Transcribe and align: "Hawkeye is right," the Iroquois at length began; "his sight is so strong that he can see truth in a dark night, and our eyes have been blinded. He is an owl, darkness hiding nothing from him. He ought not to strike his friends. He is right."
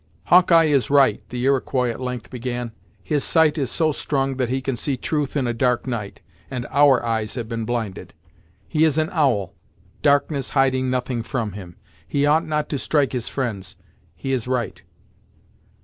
"Hawkeye 0.23 0.63
is 0.65 0.89
right," 0.89 1.21
the 1.29 1.43
Iroquois 1.45 1.91
at 1.91 1.99
length 2.01 2.31
began; 2.31 2.71
"his 3.03 3.23
sight 3.23 3.55
is 3.59 3.69
so 3.69 3.91
strong 3.91 4.37
that 4.37 4.49
he 4.49 4.59
can 4.59 4.75
see 4.75 4.97
truth 4.97 5.37
in 5.37 5.45
a 5.45 5.53
dark 5.53 5.85
night, 5.85 6.21
and 6.49 6.65
our 6.71 7.05
eyes 7.05 7.35
have 7.35 7.47
been 7.47 7.65
blinded. 7.65 8.15
He 8.67 8.83
is 8.83 8.97
an 8.97 9.09
owl, 9.11 9.53
darkness 10.01 10.49
hiding 10.57 10.89
nothing 10.89 11.21
from 11.21 11.51
him. 11.51 11.75
He 12.07 12.25
ought 12.25 12.47
not 12.47 12.67
to 12.69 12.79
strike 12.79 13.11
his 13.13 13.27
friends. 13.27 13.75
He 14.15 14.31
is 14.31 14.47
right." 14.47 14.81